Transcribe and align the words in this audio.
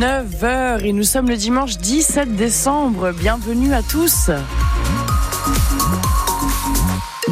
9h 0.00 0.82
et 0.82 0.94
nous 0.94 1.04
sommes 1.04 1.28
le 1.28 1.36
dimanche 1.36 1.76
17 1.76 2.34
décembre. 2.34 3.12
Bienvenue 3.12 3.74
à 3.74 3.82
tous. 3.82 4.30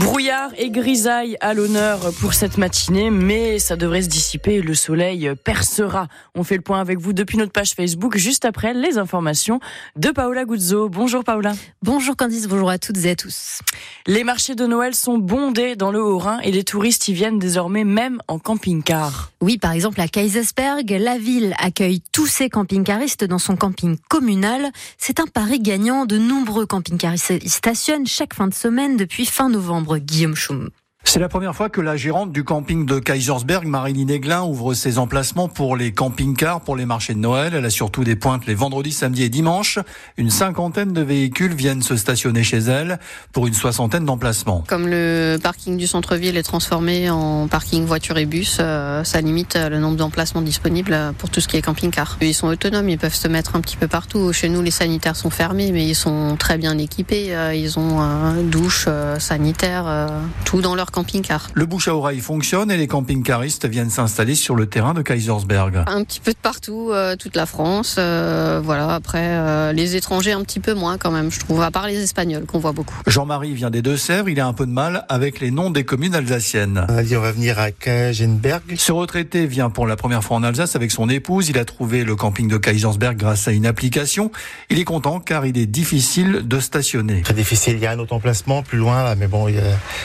Brouillard 0.00 0.50
et 0.56 0.70
grisaille 0.70 1.36
à 1.40 1.54
l'honneur 1.54 1.98
pour 2.20 2.32
cette 2.32 2.56
matinée, 2.56 3.10
mais 3.10 3.58
ça 3.58 3.74
devrait 3.74 4.02
se 4.02 4.08
dissiper, 4.08 4.60
le 4.60 4.74
soleil 4.74 5.32
percera. 5.42 6.06
On 6.36 6.44
fait 6.44 6.54
le 6.54 6.62
point 6.62 6.80
avec 6.80 6.98
vous 6.98 7.12
depuis 7.12 7.36
notre 7.36 7.50
page 7.50 7.72
Facebook, 7.72 8.16
juste 8.16 8.44
après 8.44 8.74
les 8.74 8.96
informations 8.96 9.58
de 9.96 10.10
Paola 10.10 10.44
Guzzo. 10.44 10.88
Bonjour 10.88 11.24
Paola. 11.24 11.52
Bonjour 11.82 12.16
Candice, 12.16 12.46
bonjour 12.46 12.70
à 12.70 12.78
toutes 12.78 13.04
et 13.04 13.10
à 13.10 13.16
tous. 13.16 13.60
Les 14.06 14.22
marchés 14.22 14.54
de 14.54 14.66
Noël 14.66 14.94
sont 14.94 15.18
bondés 15.18 15.74
dans 15.74 15.90
le 15.90 16.00
Haut-Rhin 16.00 16.38
et 16.44 16.52
les 16.52 16.62
touristes 16.62 17.08
y 17.08 17.12
viennent 17.12 17.40
désormais 17.40 17.84
même 17.84 18.20
en 18.28 18.38
camping-car. 18.38 19.32
Oui, 19.40 19.58
par 19.58 19.72
exemple 19.72 20.00
à 20.00 20.06
Kaisersberg, 20.06 20.88
la 20.90 21.18
ville 21.18 21.54
accueille 21.58 22.02
tous 22.12 22.26
ses 22.26 22.48
camping-caristes 22.50 23.24
dans 23.24 23.38
son 23.38 23.56
camping 23.56 23.96
communal. 24.08 24.70
C'est 24.96 25.18
un 25.18 25.26
pari 25.26 25.58
gagnant, 25.58 26.06
de 26.06 26.18
nombreux 26.18 26.66
camping-caristes 26.66 27.34
y 27.42 27.48
stationnent 27.48 28.06
chaque 28.06 28.34
fin 28.34 28.46
de 28.46 28.54
semaine 28.54 28.96
depuis 28.96 29.26
fin 29.26 29.48
novembre. 29.48 29.87
Guillaume 29.96 30.36
Schum. 30.36 30.70
C'est 31.08 31.20
la 31.20 31.30
première 31.30 31.56
fois 31.56 31.70
que 31.70 31.80
la 31.80 31.96
gérante 31.96 32.32
du 32.32 32.44
camping 32.44 32.84
de 32.84 32.98
Kaisersberg, 32.98 33.66
Marilyn 33.66 34.08
Aiglin, 34.08 34.42
ouvre 34.42 34.74
ses 34.74 34.98
emplacements 34.98 35.48
pour 35.48 35.74
les 35.74 35.90
camping-cars, 35.90 36.60
pour 36.60 36.76
les 36.76 36.84
marchés 36.84 37.14
de 37.14 37.18
Noël. 37.18 37.54
Elle 37.54 37.64
a 37.64 37.70
surtout 37.70 38.04
des 38.04 38.14
pointes 38.14 38.44
les 38.44 38.54
vendredis, 38.54 38.92
samedis 38.92 39.22
et 39.22 39.30
dimanches. 39.30 39.78
Une 40.18 40.28
cinquantaine 40.28 40.92
de 40.92 41.00
véhicules 41.00 41.54
viennent 41.54 41.80
se 41.80 41.96
stationner 41.96 42.42
chez 42.42 42.58
elle 42.58 42.98
pour 43.32 43.46
une 43.46 43.54
soixantaine 43.54 44.04
d'emplacements. 44.04 44.64
Comme 44.68 44.86
le 44.86 45.38
parking 45.42 45.78
du 45.78 45.86
centre-ville 45.86 46.36
est 46.36 46.42
transformé 46.42 47.08
en 47.08 47.48
parking 47.48 47.86
voiture 47.86 48.18
et 48.18 48.26
bus, 48.26 48.58
euh, 48.60 49.02
ça 49.02 49.22
limite 49.22 49.56
le 49.56 49.78
nombre 49.78 49.96
d'emplacements 49.96 50.42
disponibles 50.42 51.14
pour 51.16 51.30
tout 51.30 51.40
ce 51.40 51.48
qui 51.48 51.56
est 51.56 51.62
camping-car. 51.62 52.18
Ils 52.20 52.34
sont 52.34 52.48
autonomes, 52.48 52.90
ils 52.90 52.98
peuvent 52.98 53.14
se 53.14 53.28
mettre 53.28 53.56
un 53.56 53.62
petit 53.62 53.78
peu 53.78 53.88
partout. 53.88 54.34
Chez 54.34 54.50
nous, 54.50 54.60
les 54.60 54.70
sanitaires 54.70 55.16
sont 55.16 55.30
fermés, 55.30 55.72
mais 55.72 55.86
ils 55.86 55.96
sont 55.96 56.36
très 56.38 56.58
bien 56.58 56.76
équipés. 56.76 57.34
Euh, 57.34 57.54
ils 57.54 57.78
ont 57.78 58.02
euh, 58.02 58.42
douche, 58.42 58.88
sanitaire, 59.18 60.10
tout 60.44 60.60
dans 60.60 60.74
leur 60.74 60.90
camping-car. 60.98 61.50
Le 61.54 61.64
bouche 61.64 61.86
à 61.86 61.94
oreille 61.94 62.18
fonctionne 62.18 62.72
et 62.72 62.76
les 62.76 62.88
camping-caristes 62.88 63.66
viennent 63.66 63.90
s'installer 63.90 64.34
sur 64.34 64.56
le 64.56 64.66
terrain 64.66 64.94
de 64.94 65.02
Kaisersberg. 65.02 65.84
Un 65.86 66.02
petit 66.02 66.18
peu 66.18 66.32
de 66.32 66.38
partout, 66.38 66.90
euh, 66.90 67.14
toute 67.14 67.36
la 67.36 67.46
France. 67.46 67.96
Euh, 67.98 68.60
voilà. 68.64 68.94
Après, 68.94 69.22
euh, 69.22 69.72
les 69.72 69.94
étrangers 69.94 70.32
un 70.32 70.42
petit 70.42 70.58
peu 70.58 70.74
moins 70.74 70.98
quand 70.98 71.12
même, 71.12 71.30
je 71.30 71.38
trouve, 71.38 71.62
à 71.62 71.70
part 71.70 71.86
les 71.86 72.02
Espagnols 72.02 72.46
qu'on 72.46 72.58
voit 72.58 72.72
beaucoup. 72.72 72.96
Jean-Marie 73.06 73.54
vient 73.54 73.70
des 73.70 73.80
Deux-Sèvres. 73.80 74.28
Il 74.28 74.40
a 74.40 74.46
un 74.48 74.52
peu 74.52 74.66
de 74.66 74.72
mal 74.72 75.04
avec 75.08 75.38
les 75.38 75.52
noms 75.52 75.70
des 75.70 75.84
communes 75.84 76.16
alsaciennes. 76.16 76.84
On 76.88 76.96
a 76.96 77.02
dit 77.04 77.16
on 77.16 77.20
va 77.20 77.30
venir 77.30 77.60
à 77.60 77.70
Kagenberg. 77.70 78.62
Ce 78.76 78.90
retraité 78.90 79.46
vient 79.46 79.70
pour 79.70 79.86
la 79.86 79.94
première 79.94 80.24
fois 80.24 80.38
en 80.38 80.42
Alsace 80.42 80.74
avec 80.74 80.90
son 80.90 81.08
épouse. 81.08 81.48
Il 81.48 81.58
a 81.58 81.64
trouvé 81.64 82.02
le 82.02 82.16
camping 82.16 82.48
de 82.48 82.56
Kaisersberg 82.56 83.16
grâce 83.16 83.46
à 83.46 83.52
une 83.52 83.66
application. 83.66 84.32
Il 84.68 84.80
est 84.80 84.84
content 84.84 85.20
car 85.20 85.46
il 85.46 85.58
est 85.58 85.66
difficile 85.66 86.42
de 86.44 86.58
stationner. 86.58 87.22
Très 87.22 87.34
difficile. 87.34 87.74
Il 87.74 87.82
y 87.82 87.86
a 87.86 87.92
un 87.92 87.98
autre 88.00 88.14
emplacement 88.14 88.64
plus 88.64 88.78
loin 88.78 89.04
là, 89.04 89.14
mais 89.14 89.28
bon, 89.28 89.46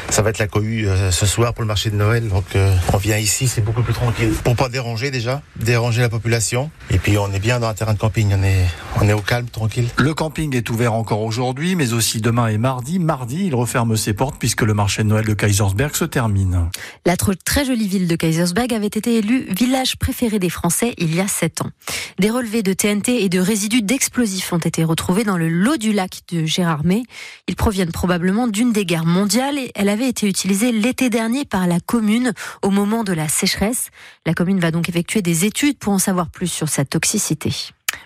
ça 0.09 0.21
va 0.21 0.29
être 0.29 0.37
la 0.37 0.47
cohue 0.47 0.82
euh, 0.85 1.11
ce 1.11 1.25
soir 1.25 1.53
pour 1.53 1.61
le 1.61 1.67
marché 1.67 1.89
de 1.89 1.95
Noël. 1.95 2.27
Donc 2.27 2.55
euh, 2.55 2.75
on 2.93 2.97
vient 2.97 3.17
ici, 3.17 3.47
c'est 3.47 3.61
beaucoup 3.61 3.83
plus 3.83 3.93
tranquille. 3.93 4.33
Pour 4.43 4.55
pas 4.55 4.69
déranger 4.69 5.11
déjà, 5.11 5.41
déranger 5.55 6.01
la 6.01 6.09
population. 6.09 6.69
Et 6.89 6.97
puis 6.97 7.17
on 7.17 7.31
est 7.31 7.39
bien 7.39 7.59
dans 7.59 7.67
un 7.67 7.73
terrain 7.73 7.93
de 7.93 7.99
camping, 7.99 8.33
on 8.37 8.43
est, 8.43 8.65
on 9.01 9.07
est 9.07 9.13
au 9.13 9.21
calme, 9.21 9.47
tranquille. 9.47 9.87
Le 9.97 10.13
camping 10.13 10.55
est 10.55 10.69
ouvert 10.69 10.93
encore 10.93 11.21
aujourd'hui, 11.21 11.75
mais 11.75 11.93
aussi 11.93 12.21
demain 12.21 12.47
et 12.47 12.57
mardi. 12.57 12.99
Mardi, 12.99 13.45
il 13.47 13.55
referme 13.55 13.95
ses 13.97 14.13
portes 14.13 14.35
puisque 14.39 14.61
le 14.61 14.73
marché 14.73 15.03
de 15.03 15.07
Noël 15.09 15.25
de 15.25 15.33
Kaisersberg 15.33 15.95
se 15.95 16.05
termine. 16.05 16.69
La 17.05 17.15
très 17.17 17.65
jolie 17.65 17.87
ville 17.87 18.07
de 18.07 18.15
Kaisersberg 18.15 18.73
avait 18.73 18.87
été 18.87 19.17
élue 19.17 19.45
village 19.49 19.97
préféré 19.97 20.39
des 20.39 20.49
Français 20.49 20.93
il 20.97 21.15
y 21.15 21.19
a 21.19 21.27
sept 21.27 21.61
ans. 21.61 21.69
Des 22.19 22.29
relevés 22.29 22.63
de 22.63 22.73
TNT 22.73 23.23
et 23.23 23.29
de 23.29 23.39
résidus 23.39 23.81
d'explosifs 23.81 24.53
ont 24.53 24.57
été 24.57 24.83
retrouvés 24.83 25.23
dans 25.23 25.37
le 25.37 25.49
lot 25.49 25.77
du 25.77 25.93
lac 25.93 26.21
de 26.31 26.45
Gérardmer. 26.45 27.03
Ils 27.47 27.55
proviennent 27.55 27.91
probablement 27.91 28.47
d'une 28.47 28.71
des 28.71 28.85
guerres 28.85 29.05
mondiales 29.05 29.57
et 29.57 29.71
elle 29.75 29.89
avait 29.89 30.09
été 30.09 30.27
utilisée 30.27 30.62
l'été 30.71 31.09
dernier 31.09 31.45
par 31.45 31.67
la 31.67 31.79
commune 31.79 32.33
au 32.61 32.69
moment 32.69 33.03
de 33.03 33.13
la 33.13 33.27
sécheresse. 33.27 33.89
La 34.25 34.33
commune 34.33 34.59
va 34.59 34.71
donc 34.71 34.89
effectuer 34.89 35.21
des 35.21 35.45
études 35.45 35.77
pour 35.77 35.93
en 35.93 35.99
savoir 35.99 36.29
plus 36.29 36.47
sur 36.47 36.69
sa 36.69 36.85
toxicité. 36.85 37.51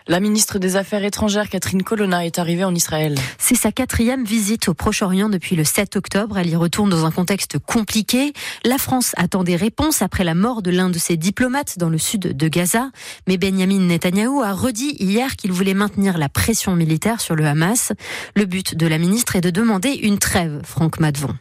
La 0.10 0.22
ministre 0.22 0.58
des 0.58 0.78
Affaires 0.78 1.04
étrangères, 1.04 1.50
Catherine 1.50 1.84
Colonna, 1.84 2.26
est 2.26 2.40
arrivée 2.40 2.64
en 2.64 2.74
Israël. 2.74 3.16
C'est 3.38 3.56
sa 3.56 3.74
quatrième 3.74 4.24
visite 4.24 4.70
au 4.70 4.74
Proche-Orient 4.74 5.28
depuis 5.28 5.58
le 5.58 5.66
7 5.66 5.98
octobre. 5.98 6.38
Elle 6.38 6.50
y 6.50 6.56
retourne 6.56 6.90
dans 6.90 7.06
un 7.06 7.12
contexte 7.12 7.60
compliqué. 7.60 8.32
La 8.64 8.78
France 8.78 9.12
attend 9.18 9.44
des 9.44 9.58
réponses 9.58 10.02
après 10.02 10.24
la 10.24 10.34
mort 10.34 10.62
de 10.62 10.72
l'un 10.72 10.90
de 10.90 10.98
ses 10.98 11.18
diplomates 11.18 11.78
dans 11.78 11.90
le 11.90 11.98
sud 11.98 12.38
de 12.38 12.48
Gaza. 12.48 12.90
Mais 13.28 13.38
Benjamin 13.38 13.80
Netanyahou 13.80 14.42
a 14.42 14.54
redit 14.54 14.96
hier 15.00 15.36
qu'il 15.36 15.52
voulait 15.52 15.74
maintenir 15.74 16.18
la 16.18 16.30
pression 16.30 16.76
militaire 16.76 17.20
sur 17.20 17.36
le 17.36 17.46
Hamas. 17.46 17.92
Le 18.36 18.46
but 18.46 18.76
de 18.76 18.88
la 18.88 19.00
ministre 19.00 19.36
est 19.36 19.42
de 19.42 19.50
demander 19.50 19.92
une 19.92 20.20
trêve, 20.20 20.62
Franck 20.64 21.00
Madvon. 21.00 21.36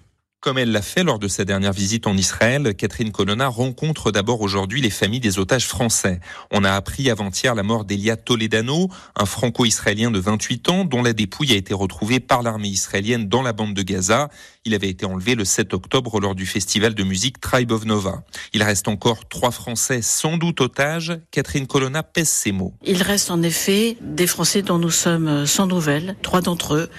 Comme 0.47 0.59
elle 0.59 0.71
l'a 0.71 0.81
fait 0.81 1.03
lors 1.03 1.19
de 1.19 1.27
sa 1.27 1.45
dernière 1.45 1.73
visite 1.73 2.07
en 2.07 2.17
Israël, 2.17 2.77
Catherine 2.77 3.11
Colonna 3.11 3.49
rencontre 3.49 4.13
d'abord 4.13 4.43
aujourd'hui 4.43 4.81
les 4.81 4.91
familles 4.91 5.19
des 5.19 5.41
otages 5.41 5.67
français. 5.67 6.21
On 6.53 6.63
a 6.63 6.71
appris 6.71 7.11
avant-hier 7.11 7.57
la 7.57 7.65
mort 7.65 7.85
d'Elia 7.85 8.17
Toledano, 8.17 8.89
un 9.17 9.27
franco-israélien 9.27 10.13
de 10.13 10.21
28 10.21 10.69
ans 10.69 10.85
dont 10.85 11.03
la 11.03 11.15
dépouille 11.15 11.53
a 11.53 11.57
été 11.57 11.75
retrouvée 11.75 12.21
par 12.21 12.45
l'armée 12.45 12.69
israélienne 12.69 13.29
dans 13.29 13.43
la 13.43 13.53
bande 13.53 13.75
de 13.75 13.83
Gaza. 13.83 14.29
Il 14.67 14.75
avait 14.75 14.89
été 14.89 15.07
enlevé 15.07 15.37
le 15.37 15.45
7 15.45 15.75
octobre 15.75 16.19
lors 16.19 16.35
du 16.35 16.45
festival 16.45 16.93
de 16.93 17.05
musique 17.05 17.41
Tribe 17.41 17.71
of 17.71 17.85
Nova. 17.85 18.25
Il 18.53 18.65
reste 18.65 18.89
encore 18.89 19.29
trois 19.29 19.53
Français 19.53 20.03
sans 20.03 20.39
doute 20.39 20.61
otages. 20.61 21.17
Catherine 21.31 21.69
Colonna 21.69 22.03
pèse 22.03 22.29
ses 22.29 22.51
mots. 22.51 22.75
Il 22.85 23.01
reste 23.01 23.31
en 23.31 23.45
effet 23.45 23.97
des 24.01 24.27
Français 24.27 24.63
dont 24.63 24.79
nous 24.79 24.91
sommes 24.91 25.47
sans 25.47 25.69
nouvelles, 25.69 26.17
trois 26.21 26.41
d'entre 26.41 26.75
eux, 26.75 26.91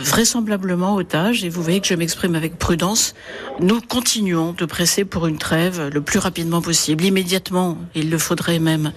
vraisemblablement 0.00 0.96
otages, 0.96 1.44
et 1.44 1.48
vous 1.48 1.62
voyez 1.62 1.80
que 1.80 1.86
je 1.86 1.94
m'exprime 1.94 2.34
avec 2.34 2.58
prudence 2.58 3.14
nous 3.60 3.80
continuons 3.80 4.52
de 4.52 4.64
presser 4.64 5.04
pour 5.04 5.26
une 5.26 5.38
trêve 5.38 5.88
le 5.92 6.00
plus 6.00 6.18
rapidement 6.18 6.62
possible, 6.62 7.04
immédiatement, 7.04 7.78
il 7.94 8.10
le 8.10 8.18
faudrait 8.18 8.58
même, 8.58 8.92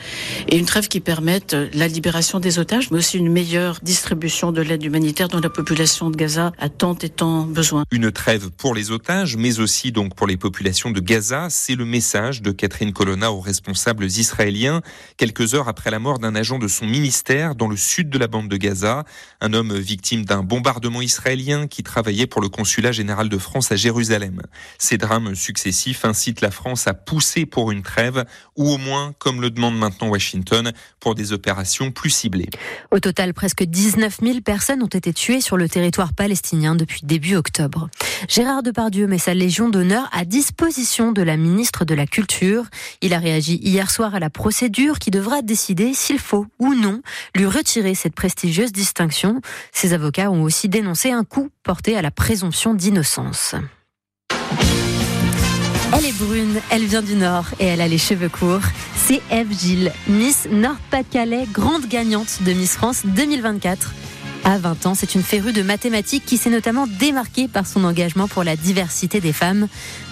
et 0.50 0.58
une 0.58 0.66
trêve 0.66 0.88
qui 0.88 1.00
permette 1.00 1.56
la 1.74 1.88
libération 1.88 2.40
des 2.40 2.58
otages, 2.58 2.90
mais 2.90 2.98
aussi 2.98 3.18
une 3.18 3.32
meilleure 3.32 3.80
distribution 3.84 4.52
de 4.52 4.62
l'aide 4.62 4.84
humanitaire 4.84 5.28
dont 5.28 5.40
la 5.40 5.50
population 5.50 6.10
de 6.10 6.16
Gaza 6.16 6.52
a 6.58 6.70
tant 6.70 6.96
et 6.96 7.10
tant 7.10 7.44
besoin. 7.44 7.84
Une 7.92 8.12
trêve 8.16 8.50
pour 8.50 8.74
les 8.74 8.90
otages, 8.90 9.38
mais 9.38 9.60
aussi 9.60 9.92
donc 9.92 10.16
pour 10.16 10.26
les 10.26 10.38
populations 10.38 10.90
de 10.90 11.00
Gaza, 11.00 11.50
c'est 11.52 11.76
le 11.76 11.86
message 11.86 12.42
de 12.42 12.52
Catherine 12.52 12.94
Colonna 12.94 13.32
aux 13.32 13.42
responsables 13.42 14.06
israéliens, 14.06 14.82
quelques 15.18 15.54
heures 15.54 15.68
après 15.68 15.92
la 15.92 16.00
mort 16.00 16.18
d'un 16.18 16.34
agent 16.34 16.58
de 16.58 16.68
son 16.68 16.88
ministère 16.88 17.54
dans 17.54 17.68
le 17.68 17.78
sud 17.78 18.10
de 18.10 18.18
la 18.18 18.28
bande 18.28 18.50
de 18.50 18.58
Gaza, 18.58 19.04
un 19.42 19.54
homme 19.54 19.76
victime 19.76 20.26
d'un 20.26 20.42
bombardement 20.42 21.04
israélien 21.04 21.68
qui 21.68 21.84
travaillait 21.84 22.26
pour 22.26 22.42
le 22.42 22.50
consulat 22.50 22.92
général 22.92 23.30
de 23.30 23.38
France 23.38 23.72
à 23.72 23.76
Jérusalem. 23.76 24.42
Ces 24.80 24.98
drames 24.98 25.36
successifs 25.36 26.06
incitent 26.06 26.42
la 26.42 26.52
France 26.52 26.88
à 26.88 26.94
pousser 26.96 27.46
pour 27.46 27.72
une 27.72 27.84
trêve 27.84 28.26
ou 28.56 28.70
au 28.70 28.78
moins, 28.78 29.14
comme 29.20 29.42
le 29.42 29.52
demande 29.52 29.78
maintenant 29.78 30.08
Washington, 30.08 30.72
pour 31.00 31.14
des 31.14 31.34
opérations 31.34 31.92
plus 31.92 32.10
ciblées. 32.10 32.50
Au 32.92 33.00
total, 33.00 33.34
presque 33.34 33.64
19 33.64 34.20
000 34.24 34.42
personnes 34.42 34.82
ont 34.82 34.88
été 34.88 35.14
tuées 35.14 35.42
sur 35.42 35.58
le 35.58 35.68
territoire 35.68 36.14
palestinien 36.14 36.76
depuis 36.76 37.02
début 37.04 37.36
octobre. 37.36 37.90
Gérard 38.28 38.64
Depardieu 38.64 39.08
met 39.08 39.18
sa 39.18 39.34
Légion 39.34 39.70
d'honneur 39.70 40.10
à 40.12 40.26
disposition 40.26 41.12
de 41.12 41.22
la 41.22 41.38
ministre 41.38 41.86
de 41.86 41.96
la 41.96 42.06
Culture. 42.06 42.66
Il 43.02 43.14
a 43.14 43.20
réagi 43.20 43.60
hier 43.62 43.90
soir 43.92 44.16
à 44.16 44.20
la 44.20 44.30
procédure 44.30 45.00
qui 45.00 45.12
devra 45.12 45.42
décider 45.42 45.94
s'il 45.94 46.20
faut 46.20 46.46
ou 46.60 46.74
non 46.74 47.02
lui 47.36 47.46
retirer 47.46 47.96
cette 47.96 48.16
prestigieuse 48.16 48.72
distinction. 48.72 49.42
Ses 49.72 49.94
avocats 49.94 50.32
ont 50.32 50.44
aussi 50.44 50.70
dénoncé 50.70 51.12
un 51.12 51.24
coup 51.24 51.50
porté 51.64 51.98
à 51.98 52.02
la 52.02 52.12
présomption 52.12 52.74
d'innocence. 52.74 53.56
Elle 55.98 56.06
est 56.06 56.18
brune, 56.18 56.60
elle 56.72 56.86
vient 56.86 57.02
du 57.02 57.16
Nord 57.16 57.46
et 57.60 57.66
elle 57.66 57.82
a 57.82 57.88
les 57.88 57.98
cheveux 57.98 58.30
courts. 58.30 58.64
C'est 58.96 59.22
Eve 59.32 59.58
Gilles, 59.58 59.94
Miss 60.08 60.48
Nord-Pas-de-Calais, 60.52 61.48
grande 61.52 61.88
gagnante 61.88 62.44
de 62.44 62.54
Miss 62.54 62.74
France 62.74 63.04
2024. 63.06 63.94
À 64.48 64.60
20 64.60 64.86
ans, 64.86 64.94
c'est 64.94 65.16
une 65.16 65.24
férue 65.24 65.54
de 65.54 65.64
mathématiques 65.64 66.24
qui 66.24 66.38
s'est 66.38 66.52
notamment 66.52 66.86
démarquée 66.86 67.48
par 67.48 67.66
son 67.66 67.84
engagement 67.84 68.28
pour 68.28 68.44
la 68.44 68.56
diversité 68.56 69.20
des 69.20 69.34
femmes. 69.34 69.68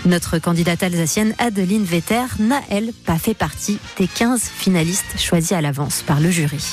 Notre 0.08 0.40
candidate 0.40 0.82
alsacienne 0.82 1.36
Adeline 1.38 1.84
Vetter 1.84 2.24
n'a, 2.40 2.60
elle, 2.72 2.94
pas 2.94 3.20
fait 3.20 3.36
partie 3.36 3.78
des 4.00 4.08
15 4.08 4.42
finalistes 4.42 5.20
choisis 5.20 5.52
à 5.52 5.62
l'avance 5.62 6.02
par 6.02 6.20
le 6.20 6.32
jury. 6.32 6.66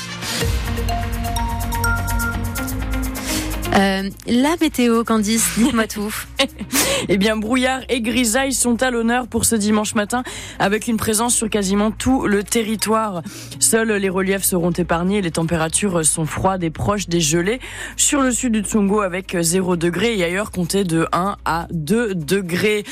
Euh, 3.77 4.11
la 4.27 4.57
météo, 4.61 5.05
Candice, 5.05 5.59
dites-moi 5.59 5.87
tout. 5.87 6.15
eh 7.09 7.17
bien, 7.19 7.37
brouillard 7.37 7.81
et 7.89 8.01
grisaille 8.01 8.53
sont 8.53 8.83
à 8.83 8.91
l'honneur 8.91 9.29
pour 9.29 9.45
ce 9.45 9.55
dimanche 9.55 9.95
matin, 9.95 10.23
avec 10.59 10.89
une 10.89 10.97
présence 10.97 11.35
sur 11.35 11.49
quasiment 11.49 11.91
tout 11.91 12.27
le 12.27 12.43
territoire. 12.43 13.23
Seuls 13.59 13.93
les 13.93 14.09
reliefs 14.09 14.45
seront 14.45 14.73
épargnés, 14.73 15.23
les 15.23 15.31
températures 15.31 16.05
sont 16.05 16.27
froides 16.27 16.65
et 16.65 16.71
proches 16.71 17.09
des 17.09 17.21
gelées. 17.21 17.61
Sur 17.97 18.23
le 18.23 18.33
sud 18.33 18.53
du 18.53 18.61
Tsongo, 18.63 19.01
avec 19.01 19.37
0 19.41 19.77
degré 19.77 20.19
et 20.19 20.25
ailleurs, 20.25 20.51
comptez 20.51 20.85
de 20.85 21.07
1 21.13 21.37
à 21.45 21.67
2 21.71 22.15
degrés. 22.15 22.85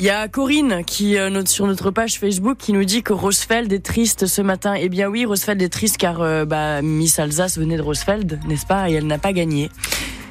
Il 0.00 0.04
y 0.04 0.10
a 0.10 0.28
Corinne 0.28 0.84
qui 0.84 1.18
euh, 1.18 1.28
note 1.28 1.48
sur 1.48 1.66
notre 1.66 1.90
page 1.90 2.20
Facebook 2.20 2.56
qui 2.56 2.72
nous 2.72 2.84
dit 2.84 3.02
que 3.02 3.12
Rosfeld 3.12 3.72
est 3.72 3.84
triste 3.84 4.26
ce 4.26 4.40
matin. 4.40 4.74
Eh 4.78 4.88
bien 4.88 5.08
oui, 5.08 5.24
Rosfeld 5.24 5.60
est 5.60 5.68
triste 5.68 5.96
car 5.96 6.22
euh, 6.22 6.44
bah, 6.44 6.82
Miss 6.82 7.18
Alsace 7.18 7.58
venait 7.58 7.76
de 7.76 7.82
Rosfeld, 7.82 8.38
n'est-ce 8.46 8.64
pas 8.64 8.88
Et 8.88 8.92
elle 8.92 9.08
n'a 9.08 9.18
pas 9.18 9.32
gagné. 9.32 9.70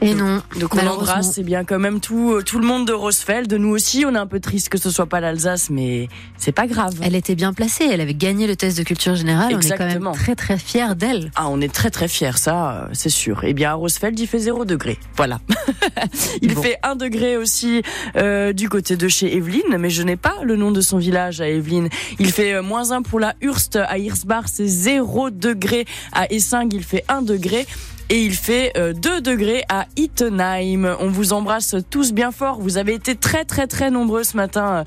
Et 0.02 0.14
non. 0.14 0.42
Donc 0.60 0.76
on 0.76 0.86
embrasse, 0.88 1.32
c'est 1.34 1.44
bien 1.44 1.64
quand 1.64 1.80
même 1.80 2.00
tout, 2.00 2.34
euh, 2.34 2.44
tout 2.44 2.60
le 2.60 2.66
monde 2.68 2.86
de 2.86 2.94
Rosfeld. 2.94 3.52
Nous 3.54 3.70
aussi, 3.70 4.06
on 4.06 4.14
est 4.14 4.18
un 4.20 4.28
peu 4.28 4.40
triste 4.40 4.70
que 4.70 4.78
ce 4.78 4.90
soit 4.92 5.08
pas 5.08 5.20
l'Alsace, 5.20 5.70
mais 5.72 6.08
c'est 6.38 6.52
pas 6.52 6.68
grave. 6.68 6.94
Elle 7.02 7.16
était 7.16 7.34
bien 7.36 7.52
placée, 7.54 7.86
elle 7.92 8.02
avait 8.02 8.14
gagné 8.14 8.46
le 8.48 8.56
test 8.56 8.78
de 8.78 8.84
culture 8.84 9.16
générale. 9.16 9.52
Exactement. 9.54 9.88
On 9.88 9.90
est 9.90 9.98
quand 10.00 10.04
même 10.12 10.14
très 10.16 10.36
très 10.36 10.58
fiers 10.60 10.96
d'elle. 10.96 11.32
Ah, 11.36 11.48
on 11.50 11.60
est 11.62 11.74
très 11.74 11.90
très 11.90 12.08
fiers, 12.08 12.38
ça, 12.38 12.72
euh, 12.72 12.88
c'est 12.94 13.10
sûr. 13.10 13.42
Eh 13.44 13.54
bien, 13.54 13.72
à 13.72 13.74
Rosfeld, 13.74 14.18
il 14.20 14.28
fait 14.28 14.40
0 14.40 14.66
degré. 14.66 15.00
Voilà. 15.16 15.40
il 16.42 16.54
Bon. 16.54 16.62
fait 16.62 16.78
1 16.84 16.96
degré 16.96 17.36
aussi 17.38 17.82
euh, 18.18 18.54
du 18.54 18.70
côté 18.70 18.98
de 18.98 19.08
chez 19.08 19.36
Evelyne, 19.36 19.78
mais 19.80 19.90
je 19.90 20.04
n'ai 20.04 20.16
pas 20.18 20.36
le 20.44 20.56
nom 20.56 20.72
de 20.72 20.82
son 20.82 20.98
village 21.00 21.42
à 21.42 21.48
Evelyne. 21.50 21.90
Il 22.20 22.32
fait 22.32 22.54
euh, 22.54 22.62
moins 22.62 22.92
1 22.92 23.02
pour 23.02 23.20
la 23.20 23.34
Hurst 23.42 23.76
à 23.78 23.98
Hirsbach, 23.98 24.46
c'est 24.46 24.68
0 24.68 25.32
degré. 25.32 25.86
À 26.14 26.32
Essing, 26.32 26.70
il 26.72 26.84
fait 26.84 27.04
1 27.10 27.24
degré. 27.24 27.66
Et 28.10 28.22
il 28.22 28.34
fait 28.34 28.72
euh, 28.78 28.94
2 28.94 29.22
degrés 29.22 29.64
à 29.68 29.86
Ittenheim. 29.98 30.96
On 31.00 31.10
vous 31.10 31.34
embrasse 31.34 31.76
tous 31.90 32.14
bien 32.14 32.32
fort. 32.32 32.60
Vous 32.60 32.78
avez 32.78 32.94
été 32.94 33.16
très 33.16 33.44
très 33.44 33.68
très 33.68 33.92
nombreux 33.92 34.24
ce 34.24 34.38
matin. 34.38 34.78
euh, 34.78 34.84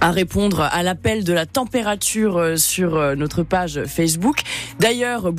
à 0.00 0.10
répondre 0.10 0.60
à 0.60 0.82
l'appel 0.82 1.24
de 1.24 1.32
la 1.32 1.46
température 1.46 2.36
euh, 2.36 2.56
sur 2.56 2.96
euh, 2.96 3.14
notre 3.14 3.42
page 3.42 3.82
Facebook. 3.86 4.42
D'ailleurs, 4.78 5.32